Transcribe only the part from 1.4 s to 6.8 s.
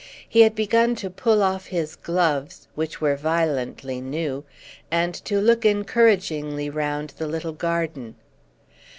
off his gloves, which were violently new, and to look encouragingly